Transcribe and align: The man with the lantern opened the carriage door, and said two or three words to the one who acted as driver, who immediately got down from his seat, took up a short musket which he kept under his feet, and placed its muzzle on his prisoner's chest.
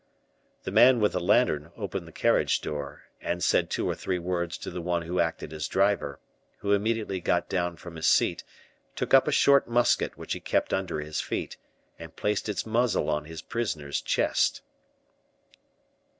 The 0.63 0.71
man 0.71 0.99
with 0.99 1.11
the 1.11 1.19
lantern 1.19 1.71
opened 1.77 2.07
the 2.07 2.11
carriage 2.11 2.59
door, 2.61 3.03
and 3.21 3.43
said 3.43 3.69
two 3.69 3.87
or 3.87 3.93
three 3.93 4.17
words 4.17 4.57
to 4.57 4.71
the 4.71 4.81
one 4.81 5.03
who 5.03 5.19
acted 5.19 5.53
as 5.53 5.67
driver, 5.67 6.19
who 6.57 6.73
immediately 6.73 7.21
got 7.21 7.47
down 7.47 7.75
from 7.75 7.97
his 7.97 8.07
seat, 8.07 8.43
took 8.95 9.13
up 9.13 9.27
a 9.27 9.31
short 9.31 9.67
musket 9.69 10.17
which 10.17 10.33
he 10.33 10.39
kept 10.39 10.73
under 10.73 11.01
his 11.01 11.21
feet, 11.21 11.57
and 11.99 12.15
placed 12.15 12.49
its 12.49 12.65
muzzle 12.65 13.11
on 13.11 13.25
his 13.25 13.43
prisoner's 13.43 14.01
chest. 14.01 14.63